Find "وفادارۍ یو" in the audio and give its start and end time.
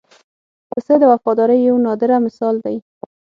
1.13-1.75